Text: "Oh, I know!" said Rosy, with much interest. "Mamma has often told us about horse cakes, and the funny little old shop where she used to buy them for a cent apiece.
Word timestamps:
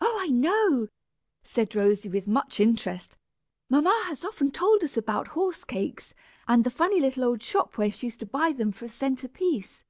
"Oh, 0.00 0.18
I 0.22 0.28
know!" 0.28 0.86
said 1.42 1.74
Rosy, 1.74 2.08
with 2.08 2.28
much 2.28 2.60
interest. 2.60 3.16
"Mamma 3.68 4.02
has 4.04 4.24
often 4.24 4.52
told 4.52 4.84
us 4.84 4.96
about 4.96 5.26
horse 5.34 5.64
cakes, 5.64 6.14
and 6.46 6.62
the 6.62 6.70
funny 6.70 7.00
little 7.00 7.24
old 7.24 7.42
shop 7.42 7.76
where 7.76 7.90
she 7.90 8.06
used 8.06 8.20
to 8.20 8.26
buy 8.26 8.52
them 8.52 8.70
for 8.70 8.84
a 8.84 8.88
cent 8.88 9.24
apiece. 9.24 9.82